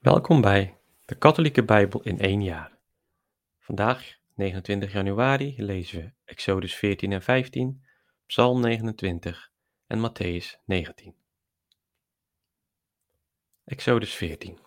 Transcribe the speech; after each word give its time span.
Welkom 0.00 0.40
bij 0.40 0.78
de 1.04 1.14
Katholieke 1.14 1.64
Bijbel 1.64 2.02
in 2.02 2.18
één 2.18 2.42
jaar. 2.42 2.78
Vandaag, 3.58 4.16
29 4.34 4.92
januari, 4.92 5.54
lezen 5.56 6.00
we 6.00 6.12
Exodus 6.24 6.74
14 6.74 7.12
en 7.12 7.22
15, 7.22 7.84
Psalm 8.26 8.60
29 8.60 9.50
en 9.86 10.10
Matthäus 10.10 10.64
19. 10.64 11.14
Exodus 13.64 14.14
14 14.14 14.58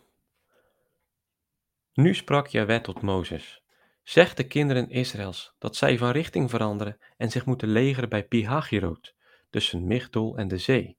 Nu 1.94 2.16
sprak 2.16 2.48
Jahweh 2.48 2.82
tot 2.82 3.02
Mozes, 3.02 3.64
zeg 4.04 4.34
de 4.34 4.48
kinderen 4.48 4.90
Israëls 4.90 5.56
dat 5.60 5.76
zij 5.76 5.98
van 5.98 6.12
richting 6.12 6.50
veranderen 6.50 6.98
en 7.18 7.32
zich 7.32 7.46
moeten 7.46 7.68
legeren 7.68 8.10
bij 8.10 8.24
Pihachirot, 8.24 9.14
tussen 9.50 9.88
Migdol 9.88 10.38
en 10.38 10.48
de 10.48 10.58
zee, 10.58 10.98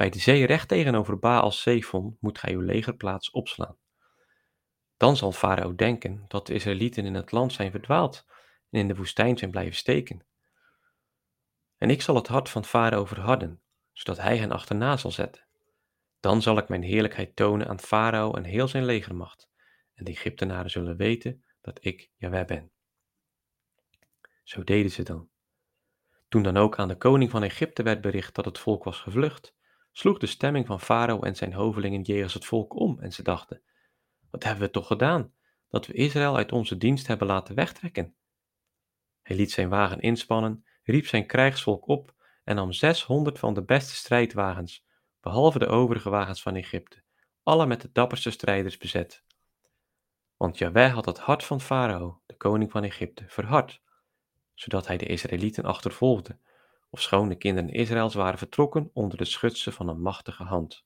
bij 0.00 0.10
de 0.10 0.18
zee 0.18 0.46
recht 0.46 0.68
tegenover 0.68 1.18
Baal 1.18 1.52
Zephon 1.52 2.16
moet 2.20 2.38
gij 2.38 2.52
uw 2.52 2.60
legerplaats 2.60 3.30
opslaan. 3.30 3.76
Dan 4.96 5.16
zal 5.16 5.32
Farao 5.32 5.74
denken 5.74 6.24
dat 6.28 6.46
de 6.46 6.54
Israëlieten 6.54 7.04
in 7.04 7.14
het 7.14 7.32
land 7.32 7.52
zijn 7.52 7.70
verdwaald 7.70 8.26
en 8.70 8.78
in 8.78 8.88
de 8.88 8.94
woestijn 8.94 9.38
zijn 9.38 9.50
blijven 9.50 9.74
steken. 9.74 10.26
En 11.76 11.90
ik 11.90 12.02
zal 12.02 12.14
het 12.14 12.26
hart 12.26 12.48
van 12.48 12.64
Farao 12.64 13.04
verharden, 13.04 13.62
zodat 13.92 14.20
hij 14.20 14.38
hen 14.38 14.50
achterna 14.50 14.96
zal 14.96 15.10
zetten. 15.10 15.46
Dan 16.20 16.42
zal 16.42 16.58
ik 16.58 16.68
mijn 16.68 16.82
heerlijkheid 16.82 17.36
tonen 17.36 17.68
aan 17.68 17.80
Farao 17.80 18.34
en 18.34 18.44
heel 18.44 18.68
zijn 18.68 18.84
legermacht, 18.84 19.50
en 19.94 20.04
de 20.04 20.10
Egyptenaren 20.10 20.70
zullen 20.70 20.96
weten 20.96 21.44
dat 21.60 21.78
ik 21.84 22.10
Jahweh 22.16 22.46
ben. 22.46 22.70
Zo 24.44 24.64
deden 24.64 24.90
ze 24.90 25.02
dan. 25.02 25.28
Toen 26.28 26.42
dan 26.42 26.56
ook 26.56 26.78
aan 26.78 26.88
de 26.88 26.96
koning 26.96 27.30
van 27.30 27.42
Egypte 27.42 27.82
werd 27.82 28.00
bericht 28.00 28.34
dat 28.34 28.44
het 28.44 28.58
volk 28.58 28.84
was 28.84 28.98
gevlucht, 28.98 29.58
sloeg 29.92 30.18
de 30.18 30.26
stemming 30.26 30.66
van 30.66 30.80
Farao 30.80 31.20
en 31.20 31.36
zijn 31.36 31.52
hovelingen 31.52 32.02
jegens 32.02 32.34
het 32.34 32.44
volk 32.44 32.74
om 32.74 32.98
en 33.00 33.12
ze 33.12 33.22
dachten, 33.22 33.62
wat 34.30 34.44
hebben 34.44 34.64
we 34.64 34.70
toch 34.70 34.86
gedaan, 34.86 35.32
dat 35.68 35.86
we 35.86 35.92
Israël 35.92 36.36
uit 36.36 36.52
onze 36.52 36.76
dienst 36.76 37.06
hebben 37.06 37.26
laten 37.26 37.54
wegtrekken? 37.54 38.14
Hij 39.22 39.36
liet 39.36 39.50
zijn 39.50 39.68
wagen 39.68 40.00
inspannen, 40.00 40.64
riep 40.82 41.06
zijn 41.06 41.26
krijgsvolk 41.26 41.88
op 41.88 42.14
en 42.44 42.54
nam 42.54 42.72
zeshonderd 42.72 43.38
van 43.38 43.54
de 43.54 43.62
beste 43.62 43.94
strijdwagens, 43.94 44.86
behalve 45.20 45.58
de 45.58 45.66
overige 45.66 46.10
wagens 46.10 46.42
van 46.42 46.56
Egypte, 46.56 47.02
alle 47.42 47.66
met 47.66 47.80
de 47.80 47.90
dapperste 47.92 48.30
strijders 48.30 48.76
bezet. 48.76 49.24
Want 50.36 50.58
Jahweh 50.58 50.94
had 50.94 51.04
het 51.04 51.18
hart 51.18 51.44
van 51.44 51.60
Farao, 51.60 52.20
de 52.26 52.36
koning 52.36 52.70
van 52.70 52.84
Egypte, 52.84 53.24
verhard, 53.28 53.82
zodat 54.54 54.86
hij 54.86 54.96
de 54.96 55.06
Israëlieten 55.06 55.64
achtervolgde 55.64 56.38
ofschoon 56.90 57.28
de 57.28 57.34
kinderen 57.34 57.70
Israëls 57.70 58.14
waren 58.14 58.38
vertrokken 58.38 58.90
onder 58.92 59.18
de 59.18 59.24
schutsen 59.24 59.72
van 59.72 59.88
een 59.88 60.00
machtige 60.00 60.42
hand. 60.42 60.84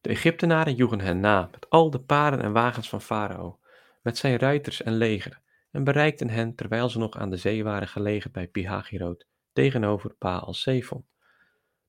De 0.00 0.08
Egyptenaren 0.08 0.74
joegen 0.74 1.00
hen 1.00 1.20
na 1.20 1.48
met 1.50 1.70
al 1.70 1.90
de 1.90 2.00
paarden 2.00 2.42
en 2.42 2.52
wagens 2.52 2.88
van 2.88 3.00
Farao, 3.00 3.58
met 4.02 4.18
zijn 4.18 4.38
ruiters 4.38 4.82
en 4.82 4.94
leger, 4.94 5.40
en 5.70 5.84
bereikten 5.84 6.30
hen 6.30 6.54
terwijl 6.54 6.88
ze 6.88 6.98
nog 6.98 7.16
aan 7.16 7.30
de 7.30 7.36
zee 7.36 7.64
waren 7.64 7.88
gelegen 7.88 8.32
bij 8.32 8.48
Pihagiroot, 8.48 9.26
tegenover 9.52 10.14
Baal 10.18 10.54
Zephon. 10.54 11.06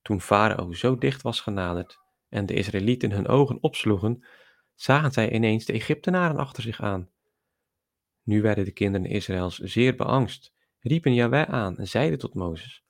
Toen 0.02 0.22
Farao 0.22 0.74
zo 0.74 0.98
dicht 0.98 1.22
was 1.22 1.42
genaderd 1.42 2.00
en 2.30 2.46
de 2.46 2.54
Israëlieten 2.54 3.12
hun 3.12 3.28
ogen 3.28 3.64
opsloegen, 3.64 4.26
zagen 4.76 5.12
zij 5.12 5.32
ineens 5.32 5.66
de 5.66 5.74
Egyptenaren 5.74 6.38
achter 6.38 6.64
zich 6.64 6.82
aan. 6.82 7.10
Nu 8.24 8.42
werden 8.42 8.66
de 8.66 8.72
kinderen 8.72 9.08
Israëls 9.08 9.58
zeer 9.58 9.96
beangst 9.96 10.54
riepen 10.82 11.14
Jahweh 11.14 11.50
aan 11.50 11.78
en 11.78 11.88
zeiden 11.88 12.20
tot 12.20 12.34
Mozes, 12.34 12.84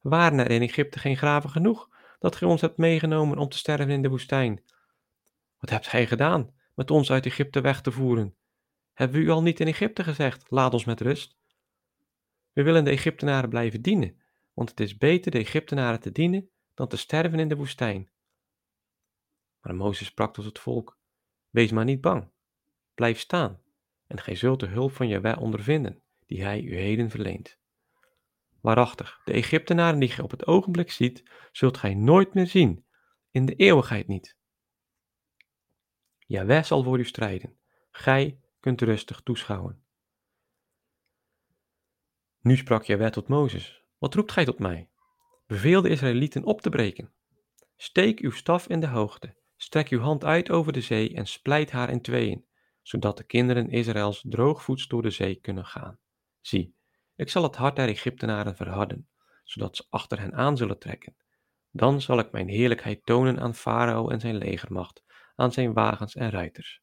waren 0.00 0.38
er 0.38 0.50
in 0.50 0.62
Egypte 0.62 0.98
geen 0.98 1.16
graven 1.16 1.50
genoeg, 1.50 1.88
dat 2.18 2.36
gij 2.36 2.48
ons 2.48 2.60
hebt 2.60 2.76
meegenomen 2.76 3.38
om 3.38 3.48
te 3.48 3.56
sterven 3.56 3.90
in 3.90 4.02
de 4.02 4.08
woestijn? 4.08 4.62
Wat 5.58 5.70
hebt 5.70 5.88
gij 5.88 6.06
gedaan 6.06 6.54
met 6.74 6.90
ons 6.90 7.10
uit 7.10 7.26
Egypte 7.26 7.60
weg 7.60 7.80
te 7.80 7.90
voeren? 7.90 8.36
Hebben 8.92 9.20
we 9.20 9.24
u 9.24 9.28
al 9.28 9.42
niet 9.42 9.60
in 9.60 9.66
Egypte 9.66 10.04
gezegd, 10.04 10.50
laat 10.50 10.72
ons 10.72 10.84
met 10.84 11.00
rust? 11.00 11.36
We 12.52 12.62
willen 12.62 12.84
de 12.84 12.90
Egyptenaren 12.90 13.48
blijven 13.48 13.82
dienen, 13.82 14.20
want 14.52 14.70
het 14.70 14.80
is 14.80 14.96
beter 14.96 15.30
de 15.30 15.38
Egyptenaren 15.38 16.00
te 16.00 16.12
dienen 16.12 16.50
dan 16.74 16.88
te 16.88 16.96
sterven 16.96 17.38
in 17.38 17.48
de 17.48 17.56
woestijn. 17.56 18.10
Maar 19.60 19.74
Mozes 19.74 20.06
sprak 20.06 20.34
tot 20.34 20.44
het 20.44 20.58
volk, 20.58 20.98
wees 21.50 21.70
maar 21.70 21.84
niet 21.84 22.00
bang, 22.00 22.30
blijf 22.94 23.18
staan, 23.18 23.62
en 24.06 24.20
gij 24.20 24.34
zult 24.34 24.60
de 24.60 24.66
hulp 24.66 24.92
van 24.92 25.08
Jahweh 25.08 25.40
ondervinden 25.40 26.02
die 26.28 26.42
hij 26.42 26.62
u 26.62 26.76
heden 26.76 27.10
verleent. 27.10 27.58
Waarachtig, 28.60 29.20
de 29.24 29.32
Egyptenaren 29.32 29.98
die 29.98 30.08
gij 30.08 30.24
op 30.24 30.30
het 30.30 30.46
ogenblik 30.46 30.90
ziet, 30.90 31.30
zult 31.52 31.76
gij 31.76 31.94
nooit 31.94 32.34
meer 32.34 32.46
zien, 32.46 32.86
in 33.30 33.46
de 33.46 33.54
eeuwigheid 33.54 34.08
niet. 34.08 34.36
Jaweh 36.18 36.62
zal 36.62 36.82
voor 36.82 36.98
u 36.98 37.04
strijden, 37.04 37.58
gij 37.90 38.40
kunt 38.60 38.80
rustig 38.80 39.20
toeschouwen. 39.20 39.82
Nu 42.40 42.56
sprak 42.56 42.84
Jaweh 42.84 43.10
tot 43.10 43.28
Mozes, 43.28 43.84
wat 43.98 44.14
roept 44.14 44.32
gij 44.32 44.44
tot 44.44 44.58
mij? 44.58 44.90
Beveel 45.46 45.82
de 45.82 45.88
Israëlieten 45.88 46.44
op 46.44 46.60
te 46.60 46.70
breken. 46.70 47.12
Steek 47.76 48.20
uw 48.20 48.30
staf 48.30 48.68
in 48.68 48.80
de 48.80 48.86
hoogte, 48.86 49.36
strek 49.56 49.88
uw 49.88 50.00
hand 50.00 50.24
uit 50.24 50.50
over 50.50 50.72
de 50.72 50.80
zee 50.80 51.14
en 51.14 51.26
splijt 51.26 51.70
haar 51.70 51.90
in 51.90 52.02
tweeën, 52.02 52.46
zodat 52.82 53.16
de 53.16 53.24
kinderen 53.24 53.70
Israëls 53.70 54.24
droogvoets 54.28 54.86
door 54.86 55.02
de 55.02 55.10
zee 55.10 55.34
kunnen 55.34 55.66
gaan. 55.66 55.98
Zie, 56.48 56.74
ik 57.16 57.30
zal 57.30 57.42
het 57.42 57.56
hart 57.56 57.76
der 57.76 57.88
Egyptenaren 57.88 58.56
verharden, 58.56 59.08
zodat 59.44 59.76
ze 59.76 59.86
achter 59.90 60.20
hen 60.20 60.34
aan 60.34 60.56
zullen 60.56 60.78
trekken. 60.78 61.16
Dan 61.70 62.00
zal 62.00 62.18
ik 62.18 62.32
mijn 62.32 62.48
heerlijkheid 62.48 63.04
tonen 63.04 63.40
aan 63.40 63.54
Farao 63.54 64.08
en 64.08 64.20
zijn 64.20 64.36
legermacht, 64.36 65.02
aan 65.34 65.52
zijn 65.52 65.72
wagens 65.72 66.14
en 66.14 66.30
ruiters. 66.30 66.82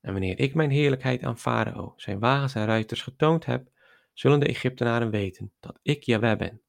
En 0.00 0.12
wanneer 0.12 0.38
ik 0.38 0.54
mijn 0.54 0.70
heerlijkheid 0.70 1.22
aan 1.22 1.38
Farao, 1.38 1.92
zijn 1.96 2.18
wagens 2.18 2.54
en 2.54 2.64
ruiters 2.64 3.02
getoond 3.02 3.44
heb, 3.44 3.68
zullen 4.12 4.40
de 4.40 4.46
Egyptenaren 4.46 5.10
weten 5.10 5.52
dat 5.60 5.78
ik 5.82 6.02
Jahweh 6.02 6.38
ben. 6.38 6.62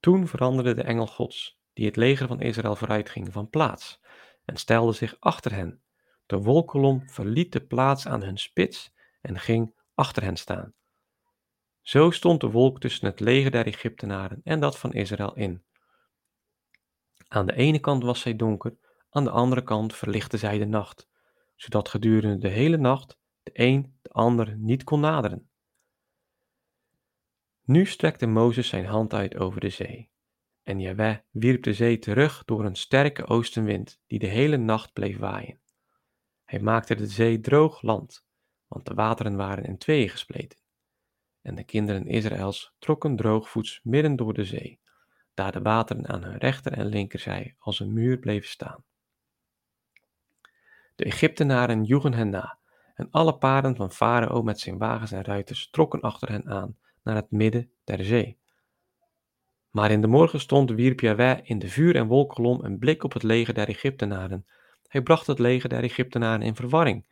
Toen 0.00 0.28
veranderde 0.28 0.74
de 0.74 0.82
engel 0.82 1.06
Gods, 1.06 1.60
die 1.72 1.86
het 1.86 1.96
leger 1.96 2.26
van 2.26 2.40
Israël 2.40 2.76
vooruitging, 2.76 3.32
van 3.32 3.50
plaats 3.50 4.00
en 4.44 4.56
stelde 4.56 4.92
zich 4.92 5.16
achter 5.20 5.52
hen. 5.52 5.82
De 6.26 6.36
wolkolom 6.36 7.08
verliet 7.08 7.52
de 7.52 7.66
plaats 7.66 8.06
aan 8.06 8.22
hun 8.22 8.38
spits 8.38 8.92
en 9.20 9.38
ging 9.38 9.74
achter 9.94 10.22
hen 10.22 10.36
staan. 10.36 10.74
Zo 11.80 12.10
stond 12.10 12.40
de 12.40 12.50
wolk 12.50 12.80
tussen 12.80 13.06
het 13.06 13.20
leger 13.20 13.50
der 13.50 13.66
Egyptenaren 13.66 14.40
en 14.44 14.60
dat 14.60 14.78
van 14.78 14.92
Israël 14.92 15.34
in. 15.34 15.64
Aan 17.28 17.46
de 17.46 17.54
ene 17.54 17.78
kant 17.78 18.02
was 18.02 18.20
zij 18.20 18.36
donker, 18.36 18.76
aan 19.10 19.24
de 19.24 19.30
andere 19.30 19.62
kant 19.62 19.94
verlichtte 19.94 20.36
zij 20.36 20.58
de 20.58 20.66
nacht, 20.66 21.08
zodat 21.56 21.88
gedurende 21.88 22.38
de 22.38 22.48
hele 22.48 22.76
nacht 22.76 23.18
de 23.42 23.50
een 23.52 23.98
de 24.02 24.10
ander 24.10 24.56
niet 24.56 24.84
kon 24.84 25.00
naderen. 25.00 25.48
Nu 27.64 27.86
strekte 27.86 28.26
Mozes 28.26 28.68
zijn 28.68 28.86
hand 28.86 29.14
uit 29.14 29.36
over 29.36 29.60
de 29.60 29.70
zee, 29.70 30.10
en 30.62 30.80
Jahweh 30.80 31.18
wierp 31.30 31.62
de 31.62 31.74
zee 31.74 31.98
terug 31.98 32.44
door 32.44 32.64
een 32.64 32.76
sterke 32.76 33.26
oostenwind 33.26 34.00
die 34.06 34.18
de 34.18 34.26
hele 34.26 34.56
nacht 34.56 34.92
bleef 34.92 35.18
waaien. 35.18 35.60
Hij 36.44 36.60
maakte 36.60 36.94
de 36.94 37.06
zee 37.06 37.40
droog 37.40 37.82
land, 37.82 38.26
want 38.74 38.86
de 38.86 38.94
wateren 38.94 39.36
waren 39.36 39.64
in 39.64 39.78
tweeën 39.78 40.08
gespleten. 40.08 40.58
En 41.42 41.54
de 41.54 41.64
kinderen 41.64 42.06
Israëls 42.06 42.74
trokken 42.78 43.16
droogvoets 43.16 43.80
midden 43.82 44.16
door 44.16 44.34
de 44.34 44.44
zee, 44.44 44.80
daar 45.34 45.52
de 45.52 45.62
wateren 45.62 46.08
aan 46.08 46.24
hun 46.24 46.38
rechter 46.38 46.72
en 46.72 46.86
linkerzij 46.86 47.54
als 47.58 47.80
een 47.80 47.92
muur 47.92 48.18
bleven 48.18 48.48
staan. 48.48 48.84
De 50.96 51.04
Egyptenaren 51.04 51.84
joegen 51.84 52.14
hen 52.14 52.28
na, 52.28 52.58
en 52.94 53.10
alle 53.10 53.38
paarden 53.38 53.76
van 53.76 53.90
Farao 53.90 54.42
met 54.42 54.60
zijn 54.60 54.78
wagens 54.78 55.12
en 55.12 55.24
ruiters 55.24 55.70
trokken 55.70 56.00
achter 56.00 56.28
hen 56.28 56.46
aan 56.46 56.76
naar 57.02 57.16
het 57.16 57.30
midden 57.30 57.70
der 57.84 58.04
zee. 58.04 58.38
Maar 59.70 59.90
in 59.90 60.00
de 60.00 60.06
morgenstond 60.06 60.70
wierp 60.70 61.00
Jahweh 61.00 61.38
in 61.42 61.58
de 61.58 61.68
vuur- 61.68 61.96
en 61.96 62.06
wolkolom 62.06 62.64
een 62.64 62.78
blik 62.78 63.02
op 63.02 63.12
het 63.12 63.22
leger 63.22 63.54
der 63.54 63.68
Egyptenaren. 63.68 64.46
Hij 64.88 65.02
bracht 65.02 65.26
het 65.26 65.38
leger 65.38 65.68
der 65.68 65.82
Egyptenaren 65.82 66.42
in 66.42 66.54
verwarring 66.54 67.04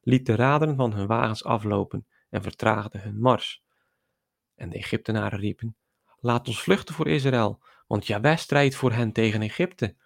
liet 0.00 0.26
de 0.26 0.34
raderen 0.34 0.76
van 0.76 0.92
hun 0.92 1.06
wagens 1.06 1.44
aflopen 1.44 2.06
en 2.30 2.42
vertraagde 2.42 2.98
hun 2.98 3.20
mars. 3.20 3.62
En 4.54 4.68
de 4.68 4.76
Egyptenaren 4.76 5.38
riepen, 5.38 5.76
laat 6.20 6.48
ons 6.48 6.62
vluchten 6.62 6.94
voor 6.94 7.08
Israël, 7.08 7.62
want 7.86 8.06
Jahweh 8.06 8.36
strijdt 8.36 8.74
voor 8.74 8.92
hen 8.92 9.12
tegen 9.12 9.42
Egypte. 9.42 9.96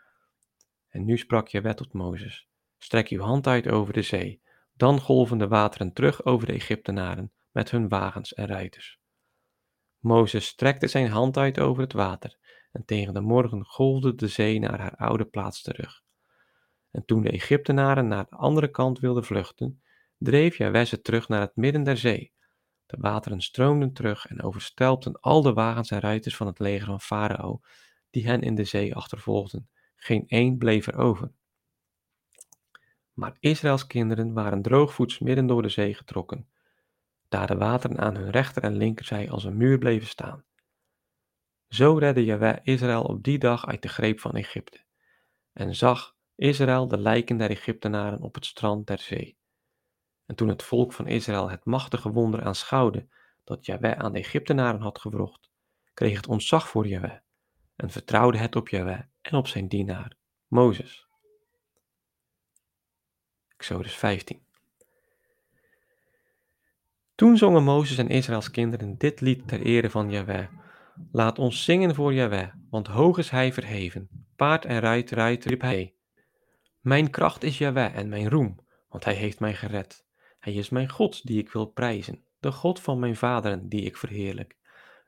En 0.88 1.04
nu 1.04 1.18
sprak 1.18 1.48
Jahweh 1.48 1.74
tot 1.74 1.92
Mozes, 1.92 2.48
strek 2.78 3.08
uw 3.08 3.20
hand 3.20 3.46
uit 3.46 3.68
over 3.68 3.92
de 3.92 4.02
zee, 4.02 4.42
dan 4.74 5.00
golven 5.00 5.38
de 5.38 5.48
wateren 5.48 5.92
terug 5.92 6.24
over 6.24 6.46
de 6.46 6.52
Egyptenaren 6.52 7.32
met 7.50 7.70
hun 7.70 7.88
wagens 7.88 8.34
en 8.34 8.46
ruiters. 8.46 9.00
Mozes 9.98 10.46
strekte 10.46 10.86
zijn 10.86 11.10
hand 11.10 11.36
uit 11.36 11.60
over 11.60 11.82
het 11.82 11.92
water, 11.92 12.36
en 12.72 12.84
tegen 12.84 13.14
de 13.14 13.20
morgen 13.20 13.64
golfde 13.64 14.14
de 14.14 14.28
zee 14.28 14.58
naar 14.58 14.80
haar 14.80 14.96
oude 14.96 15.24
plaats 15.24 15.62
terug. 15.62 16.02
En 16.90 17.04
toen 17.04 17.22
de 17.22 17.30
Egyptenaren 17.30 18.08
naar 18.08 18.26
de 18.28 18.36
andere 18.36 18.70
kant 18.70 18.98
wilden 18.98 19.24
vluchten, 19.24 19.82
dreef 20.24 20.56
Jahweh 20.56 20.84
ze 20.84 21.00
terug 21.00 21.28
naar 21.28 21.40
het 21.40 21.56
midden 21.56 21.82
der 21.82 21.96
zee. 21.96 22.32
De 22.86 22.96
wateren 23.00 23.40
stroomden 23.40 23.92
terug 23.92 24.26
en 24.26 24.42
overstelpten 24.42 25.20
al 25.20 25.42
de 25.42 25.52
wagens 25.52 25.90
en 25.90 26.00
ruiters 26.00 26.36
van 26.36 26.46
het 26.46 26.58
leger 26.58 26.86
van 26.86 27.00
Farao, 27.00 27.60
die 28.10 28.26
hen 28.26 28.40
in 28.40 28.54
de 28.54 28.64
zee 28.64 28.94
achtervolgden, 28.94 29.68
geen 29.96 30.24
één 30.26 30.58
bleef 30.58 30.86
er 30.86 30.96
over. 30.96 31.32
Maar 33.12 33.36
Israëls 33.40 33.86
kinderen 33.86 34.32
waren 34.32 34.62
droogvoets 34.62 35.18
midden 35.18 35.46
door 35.46 35.62
de 35.62 35.68
zee 35.68 35.94
getrokken, 35.94 36.48
daar 37.28 37.46
de 37.46 37.56
wateren 37.56 37.98
aan 37.98 38.16
hun 38.16 38.30
rechter 38.30 38.62
en 38.62 38.76
linkerzij 38.76 39.30
als 39.30 39.44
een 39.44 39.56
muur 39.56 39.78
bleven 39.78 40.08
staan. 40.08 40.44
Zo 41.68 41.96
redde 41.96 42.24
Jahweh 42.24 42.56
Israël 42.62 43.02
op 43.02 43.22
die 43.22 43.38
dag 43.38 43.66
uit 43.66 43.82
de 43.82 43.88
greep 43.88 44.20
van 44.20 44.32
Egypte, 44.32 44.84
en 45.52 45.74
zag 45.74 46.16
Israël 46.34 46.88
de 46.88 46.98
lijken 46.98 47.36
der 47.36 47.50
Egyptenaren 47.50 48.20
op 48.20 48.34
het 48.34 48.46
strand 48.46 48.86
der 48.86 48.98
zee. 48.98 49.36
En 50.26 50.34
toen 50.34 50.48
het 50.48 50.62
volk 50.62 50.92
van 50.92 51.06
Israël 51.06 51.50
het 51.50 51.64
machtige 51.64 52.10
wonder 52.10 52.42
aanschouwde 52.42 53.08
dat 53.44 53.66
Jahweh 53.66 53.98
aan 53.98 54.12
de 54.12 54.18
Egyptenaren 54.18 54.80
had 54.80 54.98
gewrocht, 54.98 55.50
kreeg 55.94 56.16
het 56.16 56.26
ontzag 56.26 56.68
voor 56.68 56.86
Jahweh 56.86 57.18
en 57.76 57.90
vertrouwde 57.90 58.38
het 58.38 58.56
op 58.56 58.68
Jahweh 58.68 59.00
en 59.20 59.34
op 59.34 59.46
zijn 59.46 59.68
dienaar, 59.68 60.16
Mozes. 60.46 61.08
Exodus 63.56 63.94
15 63.94 64.42
Toen 67.14 67.36
zongen 67.36 67.64
Mozes 67.64 67.98
en 67.98 68.08
Israëls 68.08 68.50
kinderen 68.50 68.98
dit 68.98 69.20
lied 69.20 69.48
ter 69.48 69.60
ere 69.60 69.90
van 69.90 70.10
Jahweh. 70.10 70.46
Laat 71.12 71.38
ons 71.38 71.64
zingen 71.64 71.94
voor 71.94 72.14
Jahweh, 72.14 72.48
want 72.70 72.86
hoog 72.86 73.18
is 73.18 73.30
hij 73.30 73.52
verheven. 73.52 74.08
Paard 74.36 74.64
en 74.64 74.80
ruit, 74.80 75.10
ruit 75.10 75.44
riep 75.44 75.60
hij. 75.60 75.94
Mijn 76.80 77.10
kracht 77.10 77.42
is 77.42 77.58
Jahweh 77.58 77.96
en 77.96 78.08
mijn 78.08 78.28
roem, 78.28 78.58
want 78.88 79.04
hij 79.04 79.14
heeft 79.14 79.40
mij 79.40 79.54
gered. 79.54 80.06
Hij 80.44 80.54
is 80.54 80.68
mijn 80.68 80.90
God 80.90 81.26
die 81.26 81.38
ik 81.38 81.52
wil 81.52 81.66
prijzen, 81.66 82.24
de 82.38 82.52
God 82.52 82.80
van 82.80 82.98
mijn 82.98 83.16
vaderen 83.16 83.68
die 83.68 83.82
ik 83.82 83.96
verheerlijk. 83.96 84.56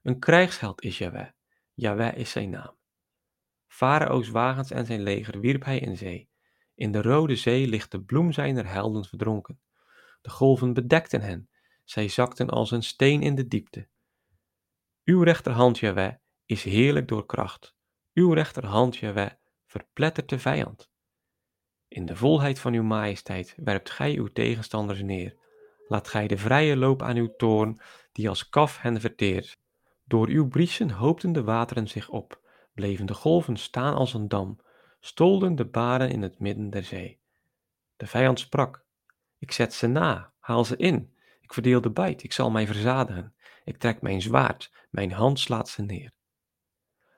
Een 0.03 0.19
krijgsheld 0.19 0.83
is 0.83 0.99
Jahweh, 0.99 1.29
Jahweh 1.75 2.17
is 2.17 2.31
zijn 2.31 2.51
naam. 2.51 2.77
Farao's 3.67 4.29
wagens 4.29 4.71
en 4.71 4.87
zijn 4.87 5.03
leger 5.03 5.41
wierp 5.41 5.65
hij 5.65 5.79
in 5.79 5.97
zee. 5.97 6.31
In 6.75 6.93
de 6.93 7.03
Rode 7.03 7.37
Zee 7.37 7.67
ligt 7.67 7.91
de 7.91 8.03
bloem 8.03 8.33
zijner 8.33 8.67
helden 8.67 9.05
verdronken. 9.05 9.61
De 10.21 10.31
golven 10.31 10.73
bedekten 10.73 11.21
hen, 11.21 11.49
zij 11.85 12.09
zakten 12.09 12.49
als 12.49 12.71
een 12.71 12.83
steen 12.83 13.23
in 13.23 13.35
de 13.35 13.49
diepte. 13.49 13.89
Uw 15.05 15.23
rechterhand, 15.23 15.79
Jahweh, 15.79 16.15
is 16.47 16.65
heerlijk 16.65 17.09
door 17.09 17.27
kracht. 17.27 17.77
Uw 18.15 18.33
rechterhand, 18.33 18.97
Jahweh, 18.97 19.31
verplettert 19.67 20.29
de 20.29 20.39
vijand. 20.39 20.91
In 21.89 22.07
de 22.07 22.17
volheid 22.17 22.59
van 22.59 22.73
uw 22.73 22.83
majesteit 22.83 23.55
werpt 23.57 23.91
gij 23.91 24.17
uw 24.17 24.27
tegenstanders 24.27 25.03
neer. 25.03 25.37
Laat 25.89 26.09
gij 26.09 26.27
de 26.27 26.39
vrije 26.39 26.77
loop 26.77 27.03
aan 27.03 27.17
uw 27.17 27.35
toorn, 27.37 27.81
die 28.13 28.29
als 28.29 28.49
kaf 28.49 28.79
hen 28.79 29.01
verteert. 29.01 29.59
Door 30.05 30.29
uw 30.29 30.49
briezen 30.49 30.91
hoopten 30.91 31.33
de 31.33 31.43
wateren 31.43 31.89
zich 31.89 32.09
op, 32.09 32.41
bleven 32.75 33.07
de 33.07 33.15
golven 33.15 33.57
staan 33.57 33.95
als 33.95 34.15
een 34.15 34.29
dam, 34.29 34.61
stolden 35.01 35.55
de 35.55 35.65
baren 35.65 36.11
in 36.11 36.23
het 36.23 36.39
midden 36.39 36.71
der 36.71 36.85
zee. 36.85 37.19
De 37.97 38.07
vijand 38.07 38.41
sprak: 38.41 38.85
Ik 39.39 39.53
zet 39.53 39.75
ze 39.75 39.87
na, 39.87 40.33
haal 40.39 40.65
ze 40.65 40.77
in. 40.77 41.15
Ik 41.41 41.53
verdeel 41.53 41.81
de 41.81 41.91
buit, 41.91 42.23
ik 42.23 42.33
zal 42.33 42.51
mij 42.51 42.67
verzadigen. 42.67 43.35
Ik 43.65 43.79
trek 43.79 44.03
mijn 44.03 44.23
zwaard, 44.23 44.73
mijn 44.91 45.13
hand 45.13 45.39
slaat 45.39 45.69
ze 45.69 45.83
neer. 45.83 46.13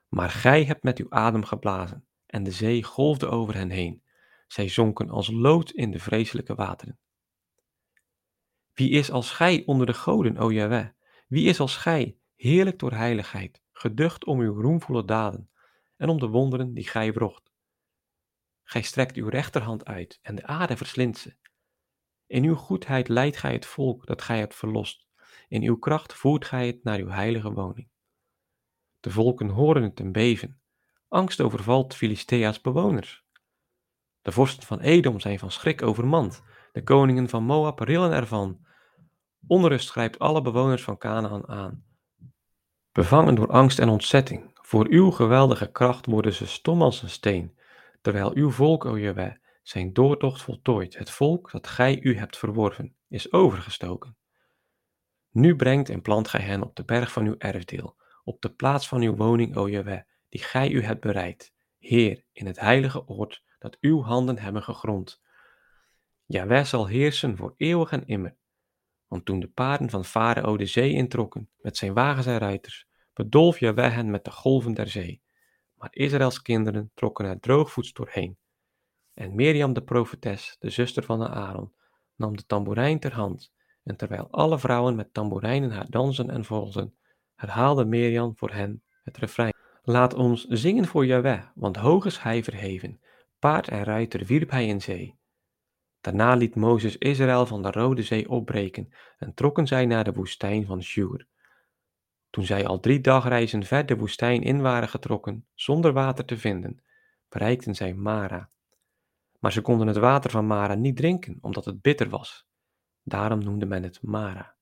Maar 0.09 0.31
gij 0.31 0.65
hebt 0.65 0.83
met 0.83 0.99
uw 0.99 1.11
adem 1.11 1.45
geblazen, 1.45 2.05
en 2.27 2.43
de 2.43 2.51
zee 2.51 2.83
golfde 2.83 3.27
over 3.27 3.55
hen 3.55 3.71
heen. 3.71 4.03
Zij 4.49 4.69
zonken 4.69 5.11
als 5.11 5.31
lood 5.31 5.71
in 5.71 5.91
de 5.91 5.99
vreselijke 5.99 6.55
wateren. 6.55 6.99
Wie 8.73 8.91
is 8.91 9.11
als 9.11 9.31
gij 9.31 9.63
onder 9.67 9.87
de 9.87 9.95
goden, 9.95 10.39
o 10.39 10.53
Jahweh? 10.53 10.89
Wie 11.27 11.49
is 11.49 11.61
als 11.61 11.77
gij, 11.77 12.17
heerlijk 12.35 12.79
door 12.79 12.93
heiligheid, 12.93 13.63
geducht 13.73 14.25
om 14.25 14.41
uw 14.41 14.61
roemvolle 14.61 15.05
daden 15.05 15.51
en 15.97 16.09
om 16.09 16.19
de 16.19 16.27
wonderen 16.27 16.75
die 16.75 16.89
gij 16.89 17.13
wrocht? 17.13 17.53
Gij 18.65 18.83
strekt 18.83 19.17
uw 19.17 19.29
rechterhand 19.29 19.85
uit 19.85 20.19
en 20.23 20.35
de 20.35 20.47
aarde 20.47 20.77
verslindt 20.77 21.19
ze. 21.19 21.37
In 22.27 22.45
uw 22.45 22.55
goedheid 22.55 23.09
leidt 23.09 23.37
gij 23.37 23.53
het 23.53 23.67
volk 23.67 24.07
dat 24.07 24.23
gij 24.23 24.39
hebt 24.39 24.55
verlost. 24.55 25.07
In 25.49 25.63
uw 25.63 25.79
kracht 25.79 26.15
voert 26.15 26.45
gij 26.45 26.67
het 26.67 26.85
naar 26.85 26.99
uw 26.99 27.09
heilige 27.09 27.53
woning. 27.53 27.89
De 29.01 29.11
volken 29.11 29.49
horen 29.49 29.83
het 29.83 30.01
en 30.01 30.13
beven. 30.13 30.61
Angst 31.09 31.41
overvalt 31.41 31.95
Filistea's 31.95 32.61
bewoners. 32.61 33.25
De 34.29 34.35
vorsten 34.35 34.67
van 34.67 34.81
Edom 34.81 35.21
zijn 35.21 35.39
van 35.39 35.51
schrik 35.51 35.83
overmand. 35.83 36.43
De 36.73 36.83
koningen 36.83 37.29
van 37.29 37.45
Moab 37.45 37.79
rillen 37.79 38.13
ervan. 38.13 38.67
Onrust 39.47 39.91
grijpt 39.91 40.19
alle 40.19 40.43
bewoners 40.43 40.83
van 40.83 40.99
Canaan 40.99 41.49
aan. 41.49 41.85
Bevangen 42.93 43.35
door 43.35 43.51
angst 43.51 43.79
en 43.79 43.89
ontzetting, 43.89 44.51
voor 44.55 44.87
uw 44.89 45.11
geweldige 45.11 45.71
kracht 45.71 46.07
worden 46.07 46.33
ze 46.33 46.47
stom 46.47 46.83
als 46.83 47.03
een 47.03 47.11
steen, 47.11 47.59
terwijl 48.01 48.35
uw 48.35 48.51
volk, 48.51 48.85
o 48.85 48.99
Jaweh, 48.99 49.35
zijn 49.63 49.93
doortocht 49.93 50.43
voltooid. 50.43 50.99
Het 50.99 51.11
volk 51.11 51.51
dat 51.51 51.67
gij 51.67 52.01
u 52.01 52.17
hebt 52.17 52.39
verworven, 52.39 52.97
is 53.09 53.33
overgestoken. 53.33 54.17
Nu 55.31 55.57
brengt 55.57 55.89
en 55.89 56.03
plant 56.03 56.29
gij 56.29 56.43
hen 56.43 56.63
op 56.63 56.77
de 56.77 56.85
berg 56.85 57.13
van 57.13 57.27
uw 57.27 57.35
erfdeel, 57.39 57.97
op 58.25 58.43
de 58.43 58.51
plaats 58.51 58.89
van 58.89 59.01
uw 59.01 59.17
woning, 59.17 59.57
o 59.57 59.69
Jaweh, 59.69 60.01
die 60.29 60.43
gij 60.43 60.71
u 60.71 60.83
hebt 60.83 61.01
bereid, 61.01 61.53
Heer, 61.79 62.25
in 62.33 62.47
het 62.47 62.61
heilige 62.61 63.07
oord 63.07 63.47
dat 63.59 63.77
uw 63.81 64.03
handen 64.03 64.39
hebben 64.39 64.63
gegrond. 64.63 65.21
Jaweh 66.27 66.65
zal 66.65 66.87
heersen 66.87 67.37
voor 67.37 67.55
eeuwig 67.57 67.91
en 67.91 68.07
immer. 68.07 68.37
Want 69.07 69.25
toen 69.25 69.41
de 69.41 69.49
paarden 69.49 69.91
van 69.91 70.05
Farao 70.05 70.57
de 70.57 70.67
zee 70.67 70.93
introkken, 70.93 71.51
met 71.61 71.77
zijn 71.77 71.95
wagens 71.95 72.27
en 72.27 72.39
ruiters, 72.39 72.87
bedolf 73.13 73.59
Jaweh 73.59 73.95
hen 73.95 74.11
met 74.11 74.25
de 74.25 74.31
golven 74.31 74.75
der 74.75 74.89
zee. 74.89 75.23
Maar 75.75 75.89
Israëls 75.93 76.43
kinderen 76.43 76.91
trokken 76.95 77.25
er 77.25 77.41
droogvoets 77.41 77.93
doorheen. 77.93 78.37
En 79.15 79.35
Mirjam 79.35 79.73
de 79.73 79.83
profetes, 79.83 80.57
de 80.59 80.71
zuster 80.71 81.03
van 81.03 81.29
Aaron, 81.29 81.73
nam 82.17 82.37
de 82.37 82.47
tamboerijn 82.47 83.01
ter 83.01 83.13
hand, 83.15 83.53
en 83.85 83.97
terwijl 83.97 84.29
alle 84.31 84.59
vrouwen 84.59 84.97
met 84.97 85.15
tamboerijnen 85.15 85.71
haar 85.71 85.91
dansen 85.91 86.31
en 86.31 86.45
volgden, 86.45 86.95
herhaalde 87.35 87.85
Mirjam 87.85 88.37
voor 88.37 88.51
hen 88.51 88.83
het 89.03 89.17
refrein. 89.17 89.55
Laat 89.83 90.15
ons 90.15 90.45
zingen 90.45 90.87
voor 90.87 91.07
Jaweh, 91.07 91.43
want 91.55 91.77
hoog 91.77 92.05
is 92.05 92.19
hij 92.19 92.45
verheven. 92.45 93.01
Paard 93.39 93.69
en 93.69 93.85
ruiter 93.85 94.25
wierp 94.25 94.51
hij 94.51 94.67
in 94.67 94.81
zee. 94.81 95.19
Daarna 96.01 96.35
liet 96.35 96.55
Mozes 96.55 96.99
Israël 96.99 97.47
van 97.47 97.63
de 97.63 97.71
Rode 97.71 98.03
Zee 98.03 98.29
opbreken 98.29 98.93
en 99.19 99.35
trokken 99.35 99.67
zij 99.67 99.87
naar 99.87 100.05
de 100.05 100.13
woestijn 100.13 100.67
van 100.67 100.83
Shur. 100.83 101.27
Toen 102.31 102.45
zij 102.45 102.67
al 102.67 102.81
drie 102.81 103.01
dagreizen 103.01 103.65
ver 103.65 103.87
de 103.87 103.97
woestijn 103.97 104.43
in 104.43 104.61
waren 104.61 104.89
getrokken, 104.89 105.47
zonder 105.55 105.93
water 105.93 106.25
te 106.25 106.39
vinden, 106.39 106.83
bereikten 107.29 107.75
zij 107.75 107.95
Mara. 107.95 108.51
Maar 109.39 109.53
ze 109.53 109.61
konden 109.61 109.87
het 109.87 109.97
water 109.97 110.31
van 110.31 110.47
Mara 110.47 110.75
niet 110.75 110.97
drinken, 110.97 111.39
omdat 111.41 111.65
het 111.65 111.81
bitter 111.81 112.09
was. 112.09 112.49
Daarom 113.03 113.39
noemde 113.39 113.67
men 113.67 113.83
het 113.83 114.03
Mara. 114.03 114.57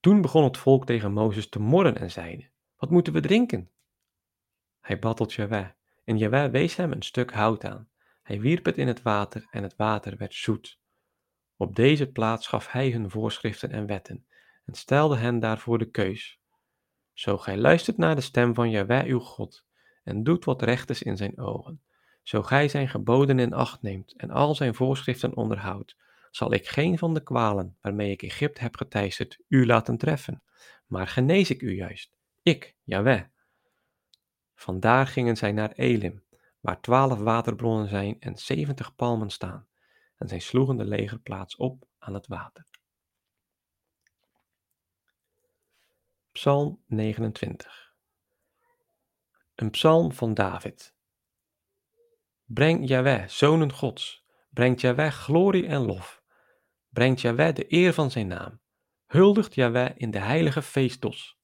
Toen 0.00 0.20
begon 0.20 0.44
het 0.44 0.56
volk 0.56 0.86
tegen 0.86 1.12
Mozes 1.12 1.48
te 1.48 1.60
morren 1.60 1.96
en 1.96 2.10
zeide: 2.10 2.50
Wat 2.76 2.90
moeten 2.90 3.12
we 3.12 3.20
drinken? 3.20 3.70
Hij 4.80 4.98
tot 4.98 5.32
Jaweh, 5.32 5.68
en 6.08 6.18
Jaweh 6.18 6.50
wees 6.50 6.76
hem 6.76 6.92
een 6.92 7.02
stuk 7.02 7.32
hout 7.32 7.64
aan. 7.64 7.88
Hij 8.22 8.40
wierp 8.40 8.64
het 8.64 8.76
in 8.76 8.86
het 8.86 9.02
water 9.02 9.46
en 9.50 9.62
het 9.62 9.76
water 9.76 10.16
werd 10.16 10.34
zoet. 10.34 10.78
Op 11.56 11.76
deze 11.76 12.06
plaats 12.06 12.46
gaf 12.46 12.70
hij 12.70 12.90
hun 12.90 13.10
voorschriften 13.10 13.70
en 13.70 13.86
wetten 13.86 14.26
en 14.64 14.74
stelde 14.74 15.16
hen 15.16 15.38
daarvoor 15.38 15.78
de 15.78 15.90
keus. 15.90 16.40
Zo 17.12 17.38
gij 17.38 17.56
luistert 17.56 17.96
naar 17.96 18.14
de 18.14 18.20
stem 18.20 18.54
van 18.54 18.70
Jaweh 18.70 19.06
uw 19.06 19.18
God 19.18 19.64
en 20.04 20.22
doet 20.22 20.44
wat 20.44 20.62
recht 20.62 20.90
is 20.90 21.02
in 21.02 21.16
zijn 21.16 21.38
ogen, 21.38 21.82
zo 22.22 22.42
gij 22.42 22.68
zijn 22.68 22.88
geboden 22.88 23.38
in 23.38 23.52
acht 23.52 23.82
neemt 23.82 24.14
en 24.16 24.30
al 24.30 24.54
zijn 24.54 24.74
voorschriften 24.74 25.36
onderhoudt, 25.36 25.96
zal 26.30 26.52
ik 26.52 26.68
geen 26.68 26.98
van 26.98 27.14
de 27.14 27.22
kwalen 27.22 27.76
waarmee 27.80 28.10
ik 28.10 28.22
Egypte 28.22 28.60
heb 28.60 28.76
geteisterd 28.76 29.38
u 29.48 29.66
laten 29.66 29.98
treffen, 29.98 30.42
maar 30.86 31.06
genees 31.06 31.50
ik 31.50 31.62
u 31.62 31.74
juist, 31.74 32.16
ik, 32.42 32.74
Jaweh. 32.84 33.22
Vandaar 34.58 35.06
gingen 35.06 35.36
zij 35.36 35.52
naar 35.52 35.72
Elim, 35.72 36.24
waar 36.60 36.80
twaalf 36.80 37.18
waterbronnen 37.18 37.88
zijn 37.88 38.20
en 38.20 38.38
zeventig 38.38 38.94
palmen 38.94 39.30
staan, 39.30 39.68
en 40.16 40.28
zij 40.28 40.38
sloegen 40.38 40.76
de 40.76 40.84
legerplaats 40.84 41.56
op 41.56 41.84
aan 41.98 42.14
het 42.14 42.26
water. 42.26 42.66
Psalm 46.32 46.82
29 46.86 47.94
Een 49.54 49.70
psalm 49.70 50.12
van 50.12 50.34
David. 50.34 50.94
Breng 52.44 52.88
Jaweh, 52.88 53.28
zonen 53.28 53.72
Gods, 53.72 54.24
brengt 54.50 54.80
Jaweh 54.80 55.12
glorie 55.12 55.66
en 55.66 55.80
lof. 55.80 56.22
Brengt 56.88 57.20
Jaweh 57.20 57.54
de 57.54 57.72
eer 57.72 57.92
van 57.92 58.10
zijn 58.10 58.26
naam. 58.26 58.60
Huldigt 59.06 59.54
Jaweh 59.54 59.90
in 59.96 60.10
de 60.10 60.20
heilige 60.20 60.62
feestdos. 60.62 61.38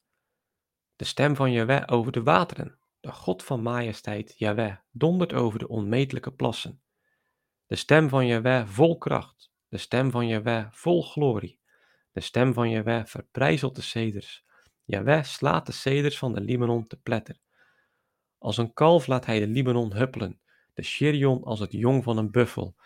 De 0.97 1.04
stem 1.04 1.37
van 1.37 1.52
Jaweh 1.52 1.83
over 1.87 2.12
de 2.12 2.23
wateren. 2.23 2.83
De 3.04 3.12
God 3.12 3.42
van 3.42 3.62
majesteit, 3.62 4.34
Jaweh, 4.38 4.76
dondert 4.90 5.32
over 5.32 5.58
de 5.58 5.68
onmetelijke 5.68 6.32
plassen. 6.32 6.82
De 7.66 7.76
stem 7.76 8.08
van 8.08 8.26
Jaweh 8.26 8.66
vol 8.66 8.99
kracht. 8.99 9.52
De 9.68 9.78
stem 9.78 10.11
van 10.11 10.26
Jaweh 10.26 10.66
vol 10.70 11.02
glorie. 11.02 11.61
De 12.12 12.20
stem 12.20 12.54
van 12.54 12.70
Jaweh 12.70 13.04
verbrijzelt 13.04 13.76
de 13.76 13.82
ceders. 13.82 14.44
Jaweh 14.84 15.23
slaat 15.23 15.66
de 15.66 15.73
ceders 15.73 16.18
van 16.18 16.32
de 16.34 16.40
Libanon 16.40 16.87
te 16.87 16.96
pletter. 16.96 17.38
Als 18.38 18.56
een 18.56 18.73
kalf 18.73 19.06
laat 19.06 19.26
hij 19.26 19.38
de 19.38 19.46
Libanon 19.46 19.94
huppelen, 19.94 20.40
de 20.75 20.82
Cherion 20.82 21.42
als 21.42 21.61
het 21.61 21.73
jong 21.73 22.04
van 22.04 22.16
een 22.16 22.30
buffel. 22.30 22.76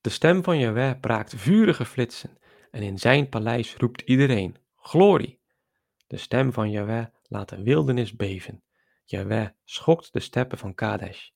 De 0.00 0.10
stem 0.10 0.42
van 0.42 0.58
Jaweh 0.58 1.00
braakt 1.00 1.34
vurige 1.34 1.84
flitsen 1.84 2.38
en 2.70 2.82
in 2.82 2.98
zijn 2.98 3.28
paleis 3.28 3.76
roept 3.76 4.00
iedereen, 4.00 4.56
glorie. 4.76 5.40
De 6.06 6.16
stem 6.16 6.52
van 6.52 6.70
Jaweh 6.70 7.06
laat 7.22 7.48
de 7.48 7.62
wildernis 7.62 8.16
beven. 8.16 8.62
Jaweh 9.10 9.48
schokt 9.64 10.12
de 10.12 10.20
steppen 10.20 10.58
van 10.58 10.74
Kadesh. 10.74 11.30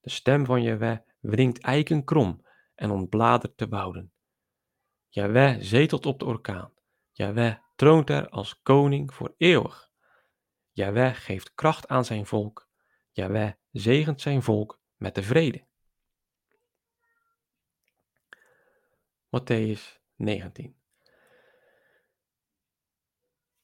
De 0.00 0.10
stem 0.10 0.44
van 0.44 0.62
Jaweh 0.62 0.98
wringt 1.20 1.60
eiken 1.60 2.04
krom 2.04 2.46
en 2.74 2.90
ontbladert 2.90 3.58
de 3.58 3.68
wouden. 3.68 4.12
Zetelt 5.60 6.06
op 6.06 6.18
de 6.18 6.24
orkaan. 6.24 6.72
Jaweh 7.12 7.56
troont 7.76 8.10
er 8.10 8.28
als 8.28 8.62
koning 8.62 9.14
voor 9.14 9.34
eeuwig. 9.36 9.90
Jaweh 10.70 11.14
geeft 11.14 11.54
kracht 11.54 11.88
aan 11.88 12.04
zijn 12.04 12.26
volk. 12.26 12.68
Jaweh 13.10 13.52
zegent 13.72 14.20
zijn 14.20 14.42
volk 14.42 14.80
met 14.96 15.14
de 15.14 15.22
vrede. 15.22 15.66
Matthäus 19.30 20.00
19 20.16 20.79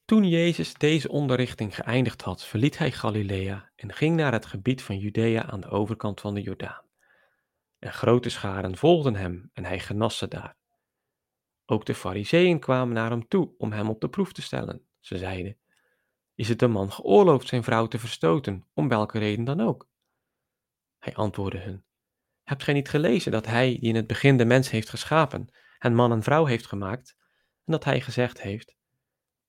Toen 0.07 0.27
Jezus 0.27 0.73
deze 0.73 1.09
onderrichting 1.09 1.75
geëindigd 1.75 2.21
had, 2.21 2.45
verliet 2.45 2.77
hij 2.77 2.91
Galilea 2.91 3.69
en 3.75 3.93
ging 3.93 4.15
naar 4.15 4.31
het 4.31 4.45
gebied 4.45 4.81
van 4.81 4.97
Judea 4.97 5.45
aan 5.45 5.61
de 5.61 5.69
overkant 5.69 6.21
van 6.21 6.33
de 6.33 6.41
Jordaan. 6.41 6.85
En 7.79 7.93
grote 7.93 8.29
scharen 8.29 8.77
volgden 8.77 9.15
hem 9.15 9.49
en 9.53 9.65
hij 9.65 9.79
genas 9.79 10.17
ze 10.17 10.27
daar. 10.27 10.55
Ook 11.65 11.85
de 11.85 11.95
fariseeën 11.95 12.59
kwamen 12.59 12.93
naar 12.93 13.09
hem 13.09 13.27
toe 13.27 13.53
om 13.57 13.71
hem 13.71 13.89
op 13.89 14.01
de 14.01 14.09
proef 14.09 14.33
te 14.33 14.41
stellen. 14.41 14.87
Ze 14.99 15.17
zeiden, 15.17 15.57
is 16.35 16.49
het 16.49 16.59
de 16.59 16.67
man 16.67 16.91
geoorloofd 16.91 17.47
zijn 17.47 17.63
vrouw 17.63 17.87
te 17.87 17.99
verstoten, 17.99 18.65
om 18.73 18.87
welke 18.87 19.19
reden 19.19 19.45
dan 19.45 19.61
ook? 19.61 19.87
Hij 20.97 21.15
antwoordde 21.15 21.59
hun, 21.59 21.83
hebt 22.43 22.63
gij 22.63 22.73
niet 22.73 22.89
gelezen 22.89 23.31
dat 23.31 23.45
hij 23.45 23.77
die 23.79 23.89
in 23.89 23.95
het 23.95 24.07
begin 24.07 24.37
de 24.37 24.45
mens 24.45 24.69
heeft 24.69 24.89
geschapen, 24.89 25.49
en 25.79 25.95
man 25.95 26.11
en 26.11 26.23
vrouw 26.23 26.45
heeft 26.45 26.67
gemaakt, 26.67 27.15
en 27.65 27.71
dat 27.71 27.83
hij 27.83 28.01
gezegd 28.01 28.41
heeft, 28.41 28.76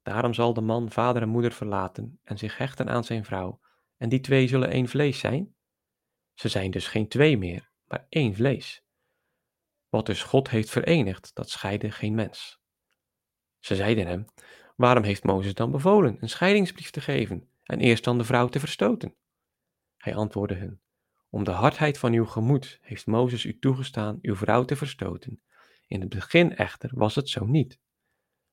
daarom 0.09 0.35
zal 0.35 0.55
de 0.55 0.61
man 0.61 0.91
vader 0.91 1.23
en 1.23 1.29
moeder 1.29 1.53
verlaten 1.53 2.21
en 2.25 2.38
zich 2.38 2.59
hechten 2.59 2.88
aan 2.88 3.05
zijn 3.05 3.25
vrouw, 3.25 3.61
en 3.97 4.09
die 4.09 4.21
twee 4.21 4.49
zullen 4.49 4.71
één 4.71 4.88
vlees 4.88 5.19
zijn? 5.19 5.55
Ze 6.35 6.49
zijn 6.49 6.71
dus 6.71 6.87
geen 6.87 7.09
twee 7.09 7.38
meer, 7.38 7.71
maar 7.85 8.07
één 8.09 8.35
vlees. 8.35 8.85
Wat 9.88 10.07
dus 10.07 10.23
God 10.23 10.50
heeft 10.50 10.71
verenigd, 10.71 11.35
dat 11.35 11.50
scheide 11.50 11.91
geen 11.91 12.15
mens. 12.15 12.61
Ze 13.59 13.77
zeiden 13.77 14.07
hem, 14.07 14.25
waarom 14.77 15.03
heeft 15.03 15.25
Mozes 15.25 15.55
dan 15.55 15.71
bevolen 15.71 16.17
een 16.21 16.29
scheidingsbrief 16.29 16.91
te 16.91 17.00
geven 17.00 17.49
en 17.62 17.81
eerst 17.81 18.05
dan 18.05 18.19
de 18.19 18.25
vrouw 18.25 18.49
te 18.49 18.61
verstoten? 18.61 19.15
Hij 19.97 20.15
antwoordde 20.15 20.55
hun, 20.55 20.81
om 21.31 21.45
de 21.45 21.50
hardheid 21.50 21.99
van 21.99 22.12
uw 22.12 22.27
gemoed 22.27 22.79
heeft 22.83 23.07
Mozes 23.07 23.45
u 23.45 23.59
toegestaan 23.59 24.19
uw 24.23 24.37
vrouw 24.37 24.65
te 24.65 24.77
verstoten. 24.77 25.43
In 25.87 26.00
het 26.00 26.09
begin 26.09 26.57
echter 26.57 26.91
was 26.95 27.15
het 27.15 27.29
zo 27.29 27.45
niet. 27.45 27.81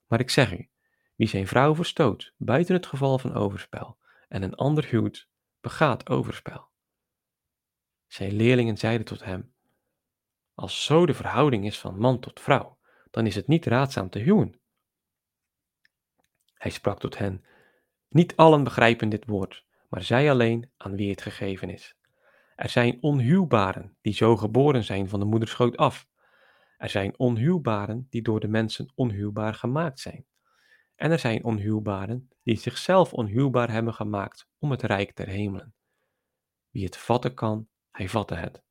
Maar 0.06 0.20
ik 0.20 0.30
zeg 0.30 0.54
u, 0.54 0.70
wie 1.16 1.28
zijn 1.28 1.48
vrouw 1.48 1.76
verstoot 1.76 2.34
buiten 2.38 2.76
het 2.76 2.86
geval 2.86 3.20
van 3.20 3.34
overspel 3.34 3.98
en 4.28 4.44
een 4.44 4.56
ander 4.56 4.90
huwt, 4.90 5.28
begaat 5.62 6.10
overspel. 6.10 6.70
Zijn 8.08 8.34
leerlingen 8.34 8.78
zeiden 8.78 9.06
tot 9.06 9.24
hem, 9.24 9.54
als 10.56 10.86
zo 10.86 11.06
de 11.06 11.14
verhouding 11.14 11.66
is 11.66 11.80
van 11.80 12.00
man 12.00 12.20
tot 12.20 12.40
vrouw, 12.40 12.78
dan 13.12 13.26
is 13.26 13.36
het 13.36 13.48
niet 13.48 13.66
raadzaam 13.66 14.10
te 14.10 14.20
huwen. 14.20 14.60
Hij 16.54 16.72
sprak 16.72 17.00
tot 17.00 17.18
hen: 17.18 17.46
Niet 18.10 18.36
allen 18.36 18.64
begrijpen 18.64 19.10
dit 19.10 19.26
woord, 19.26 19.66
maar 19.90 20.04
zij 20.04 20.32
alleen 20.32 20.72
aan 20.78 20.96
wie 20.96 21.10
het 21.10 21.22
gegeven 21.22 21.70
is. 21.70 21.96
Er 22.56 22.70
zijn 22.70 22.98
onhuwbaren 23.02 23.98
die 24.02 24.14
zo 24.14 24.38
geboren 24.38 24.84
zijn 24.84 25.10
van 25.10 25.20
de 25.20 25.26
moederschoot 25.26 25.78
af. 25.78 26.08
Er 26.78 26.90
zijn 26.90 27.20
onhuwbaren 27.20 28.08
die 28.10 28.22
door 28.22 28.40
de 28.40 28.48
mensen 28.48 28.92
onhuwbaar 28.96 29.54
gemaakt 29.54 30.00
zijn. 30.00 30.26
En 30.96 31.12
er 31.12 31.20
zijn 31.20 31.44
onhuwbaren 31.44 32.30
die 32.44 32.58
zichzelf 32.58 33.14
onhuwbaar 33.14 33.72
hebben 33.72 33.94
gemaakt 33.94 34.48
om 34.60 34.72
het 34.72 34.82
rijk 34.82 35.16
der 35.16 35.28
hemelen. 35.28 35.74
Wie 36.70 36.86
het 36.86 36.98
vatten 36.98 37.34
kan, 37.34 37.68
hij 37.92 38.10
vatte 38.10 38.36
het. 38.36 38.64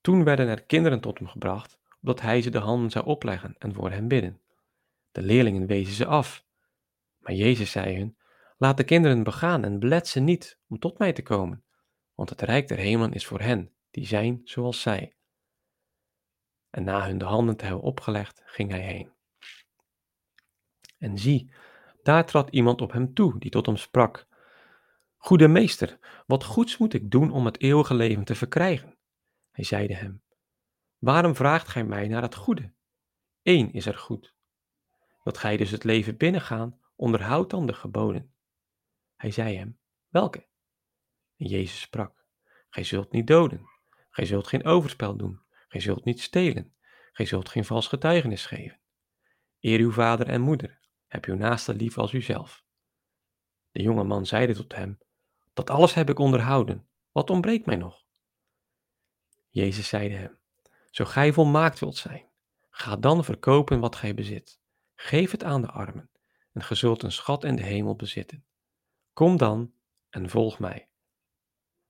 Toen 0.00 0.24
werden 0.24 0.48
er 0.48 0.62
kinderen 0.64 1.00
tot 1.00 1.18
hem 1.18 1.28
gebracht, 1.28 1.78
opdat 2.00 2.20
hij 2.20 2.42
ze 2.42 2.50
de 2.50 2.58
handen 2.58 2.90
zou 2.90 3.06
opleggen 3.06 3.54
en 3.58 3.74
voor 3.74 3.90
hen 3.90 4.08
bidden. 4.08 4.40
De 5.12 5.22
leerlingen 5.22 5.66
wezen 5.66 5.94
ze 5.94 6.06
af. 6.06 6.44
Maar 7.18 7.34
Jezus 7.34 7.70
zei 7.70 7.96
hun, 7.96 8.16
laat 8.56 8.76
de 8.76 8.84
kinderen 8.84 9.22
begaan 9.22 9.64
en 9.64 9.78
belet 9.78 10.08
ze 10.08 10.20
niet 10.20 10.58
om 10.68 10.78
tot 10.78 10.98
mij 10.98 11.12
te 11.12 11.22
komen, 11.22 11.64
want 12.14 12.30
het 12.30 12.42
rijk 12.42 12.68
der 12.68 12.78
hemelen 12.78 13.12
is 13.12 13.26
voor 13.26 13.40
hen, 13.40 13.72
die 13.90 14.06
zijn 14.06 14.40
zoals 14.44 14.80
zij. 14.80 15.16
En 16.70 16.84
na 16.84 17.06
hun 17.06 17.18
de 17.18 17.24
handen 17.24 17.56
te 17.56 17.64
hebben 17.64 17.82
opgelegd, 17.82 18.42
ging 18.44 18.70
hij 18.70 18.80
heen. 18.80 19.15
En 20.98 21.18
zie, 21.18 21.50
daar 22.02 22.26
trad 22.26 22.50
iemand 22.50 22.80
op 22.80 22.92
hem 22.92 23.14
toe, 23.14 23.38
die 23.38 23.50
tot 23.50 23.66
hem 23.66 23.76
sprak. 23.76 24.26
Goede 25.16 25.48
meester, 25.48 25.98
wat 26.26 26.44
goeds 26.44 26.76
moet 26.76 26.94
ik 26.94 27.10
doen 27.10 27.30
om 27.30 27.44
het 27.44 27.60
eeuwige 27.60 27.94
leven 27.94 28.24
te 28.24 28.34
verkrijgen? 28.34 28.96
Hij 29.50 29.64
zeide 29.64 29.94
hem, 29.94 30.22
waarom 30.98 31.34
vraagt 31.34 31.68
gij 31.68 31.84
mij 31.84 32.08
naar 32.08 32.22
het 32.22 32.34
goede? 32.34 32.72
Eén 33.42 33.72
is 33.72 33.86
er 33.86 33.98
goed. 33.98 34.34
Wilt 35.22 35.38
gij 35.38 35.56
dus 35.56 35.70
het 35.70 35.84
leven 35.84 36.16
binnengaan, 36.16 36.80
onderhoud 36.96 37.50
dan 37.50 37.66
de 37.66 37.72
geboden. 37.72 38.34
Hij 39.16 39.30
zei 39.30 39.56
hem, 39.56 39.78
welke? 40.08 40.46
En 41.36 41.46
Jezus 41.46 41.80
sprak, 41.80 42.24
gij 42.68 42.84
zult 42.84 43.12
niet 43.12 43.26
doden, 43.26 43.68
gij 44.10 44.24
zult 44.24 44.46
geen 44.46 44.64
overspel 44.64 45.16
doen, 45.16 45.40
gij 45.68 45.80
zult 45.80 46.04
niet 46.04 46.20
stelen, 46.20 46.74
gij 47.12 47.26
zult 47.26 47.48
geen 47.48 47.64
vals 47.64 47.88
getuigenis 47.88 48.46
geven. 48.46 48.80
Eer 49.60 49.78
uw 49.78 49.92
vader 49.92 50.28
en 50.28 50.40
moeder, 50.40 50.80
heb 51.16 51.24
uw 51.24 51.36
naaste 51.36 51.74
lief 51.74 51.98
als 51.98 52.12
uzelf. 52.12 52.64
De 53.70 53.82
jonge 53.82 54.04
man 54.04 54.26
zeide 54.26 54.54
tot 54.54 54.74
hem, 54.74 54.98
dat 55.52 55.70
alles 55.70 55.94
heb 55.94 56.10
ik 56.10 56.18
onderhouden, 56.18 56.88
wat 57.12 57.30
ontbreekt 57.30 57.66
mij 57.66 57.76
nog? 57.76 58.06
Jezus 59.48 59.88
zeide 59.88 60.14
hem, 60.14 60.38
zo 60.90 61.04
gij 61.04 61.32
volmaakt 61.32 61.78
wilt 61.78 61.96
zijn, 61.96 62.28
ga 62.70 62.96
dan 62.96 63.24
verkopen 63.24 63.80
wat 63.80 63.96
gij 63.96 64.14
bezit, 64.14 64.60
geef 64.94 65.30
het 65.30 65.44
aan 65.44 65.60
de 65.60 65.70
armen, 65.70 66.10
en 66.52 66.62
ge 66.62 66.74
zult 66.74 67.02
een 67.02 67.12
schat 67.12 67.44
in 67.44 67.56
de 67.56 67.62
hemel 67.62 67.96
bezitten. 67.96 68.44
Kom 69.12 69.36
dan 69.36 69.72
en 70.10 70.30
volg 70.30 70.58
mij. 70.58 70.88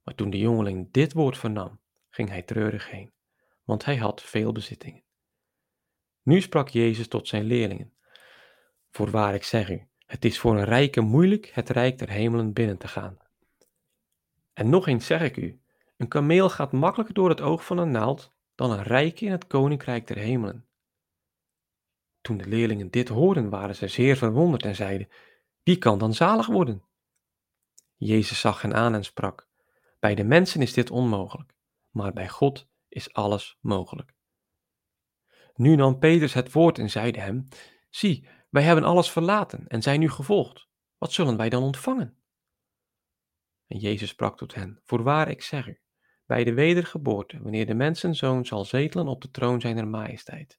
Maar 0.02 0.14
toen 0.14 0.30
de 0.30 0.38
jongeling 0.38 0.92
dit 0.92 1.12
woord 1.12 1.38
vernam, 1.38 1.80
ging 2.08 2.28
hij 2.28 2.42
treurig 2.42 2.90
heen, 2.90 3.12
want 3.64 3.84
hij 3.84 3.96
had 3.96 4.22
veel 4.22 4.52
bezittingen. 4.52 5.04
Nu 6.22 6.40
sprak 6.40 6.68
Jezus 6.68 7.08
tot 7.08 7.28
zijn 7.28 7.44
leerlingen, 7.44 7.95
Voorwaar 8.96 9.34
ik 9.34 9.44
zeg 9.44 9.70
u, 9.70 9.86
het 10.06 10.24
is 10.24 10.38
voor 10.38 10.56
een 10.56 10.64
rijke 10.64 11.00
moeilijk 11.00 11.46
het 11.46 11.70
rijk 11.70 11.98
der 11.98 12.10
hemelen 12.10 12.52
binnen 12.52 12.78
te 12.78 12.88
gaan. 12.88 13.18
En 14.52 14.68
nog 14.68 14.86
eens 14.86 15.06
zeg 15.06 15.22
ik 15.22 15.36
u, 15.36 15.60
een 15.96 16.08
kameel 16.08 16.50
gaat 16.50 16.72
makkelijker 16.72 17.14
door 17.14 17.28
het 17.28 17.40
oog 17.40 17.64
van 17.64 17.78
een 17.78 17.90
naald 17.90 18.32
dan 18.54 18.70
een 18.70 18.82
rijke 18.82 19.24
in 19.24 19.30
het 19.30 19.46
koninkrijk 19.46 20.06
der 20.06 20.16
hemelen. 20.16 20.66
Toen 22.20 22.36
de 22.36 22.46
leerlingen 22.46 22.90
dit 22.90 23.08
hoorden, 23.08 23.48
waren 23.48 23.74
ze 23.74 23.88
zeer 23.88 24.16
verwonderd 24.16 24.64
en 24.64 24.74
zeiden: 24.74 25.08
Wie 25.62 25.78
kan 25.78 25.98
dan 25.98 26.14
zalig 26.14 26.46
worden? 26.46 26.82
Jezus 27.96 28.40
zag 28.40 28.62
hen 28.62 28.74
aan 28.74 28.94
en 28.94 29.04
sprak: 29.04 29.48
Bij 29.98 30.14
de 30.14 30.24
mensen 30.24 30.62
is 30.62 30.72
dit 30.72 30.90
onmogelijk, 30.90 31.54
maar 31.90 32.12
bij 32.12 32.28
God 32.28 32.68
is 32.88 33.12
alles 33.12 33.58
mogelijk. 33.60 34.14
Nu 35.54 35.76
nam 35.76 35.98
Petrus 35.98 36.34
het 36.34 36.52
woord 36.52 36.78
en 36.78 36.90
zeide 36.90 37.20
hem: 37.20 37.48
Zie, 37.90 38.28
wij 38.56 38.64
hebben 38.64 38.84
alles 38.84 39.10
verlaten 39.10 39.66
en 39.68 39.82
zijn 39.82 40.02
u 40.02 40.10
gevolgd. 40.10 40.68
Wat 40.98 41.12
zullen 41.12 41.36
wij 41.36 41.48
dan 41.48 41.62
ontvangen? 41.62 42.16
En 43.66 43.78
Jezus 43.78 44.08
sprak 44.08 44.36
tot 44.36 44.54
hen: 44.54 44.80
Voorwaar, 44.84 45.28
ik 45.28 45.42
zeg 45.42 45.66
u, 45.66 45.80
bij 46.26 46.44
de 46.44 46.54
wedergeboorte, 46.54 47.42
wanneer 47.42 47.66
de 47.66 47.74
mensenzoon 47.74 48.46
zal 48.46 48.64
zetelen 48.64 49.08
op 49.08 49.22
de 49.22 49.30
troon 49.30 49.60
zijner 49.60 49.88
majesteit, 49.88 50.58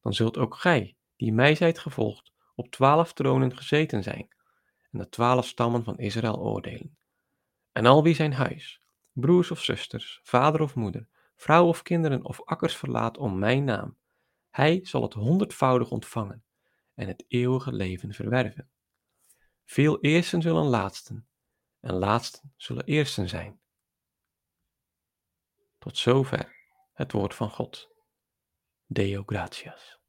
dan 0.00 0.14
zult 0.14 0.38
ook 0.38 0.54
gij, 0.54 0.96
die 1.16 1.32
mij 1.32 1.54
zijt 1.54 1.78
gevolgd, 1.78 2.32
op 2.54 2.70
twaalf 2.70 3.12
tronen 3.12 3.56
gezeten 3.56 4.02
zijn, 4.02 4.28
en 4.90 4.98
de 4.98 5.08
twaalf 5.08 5.46
stammen 5.46 5.84
van 5.84 5.98
Israël 5.98 6.38
oordelen. 6.38 6.96
En 7.72 7.86
al 7.86 8.02
wie 8.02 8.14
zijn 8.14 8.32
huis, 8.32 8.80
broers 9.12 9.50
of 9.50 9.62
zusters, 9.62 10.20
vader 10.22 10.60
of 10.60 10.74
moeder, 10.74 11.08
vrouw 11.36 11.66
of 11.66 11.82
kinderen 11.82 12.24
of 12.24 12.42
akkers 12.44 12.76
verlaat 12.76 13.18
om 13.18 13.38
mijn 13.38 13.64
naam, 13.64 13.96
hij 14.50 14.80
zal 14.82 15.02
het 15.02 15.14
honderdvoudig 15.14 15.90
ontvangen 15.90 16.44
en 17.02 17.08
het 17.08 17.24
eeuwige 17.28 17.72
leven 17.72 18.14
verwerven. 18.14 18.70
Veel 19.64 20.00
eersten 20.00 20.42
zullen 20.42 20.64
laatsten, 20.64 21.28
en 21.80 21.94
laatsten 21.94 22.52
zullen 22.56 22.84
eersten 22.84 23.28
zijn. 23.28 23.60
Tot 25.78 25.98
zover 25.98 26.56
het 26.92 27.12
woord 27.12 27.34
van 27.34 27.50
God. 27.50 27.88
Deo 28.86 29.22
gratias. 29.26 30.01